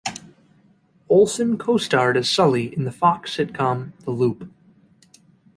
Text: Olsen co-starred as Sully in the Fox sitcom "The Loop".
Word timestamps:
Olsen 1.09 1.59
co-starred 1.59 2.17
as 2.17 2.27
Sully 2.27 2.75
in 2.75 2.85
the 2.85 2.91
Fox 2.91 3.37
sitcom 3.37 3.91
"The 4.03 4.09
Loop". 4.09 4.49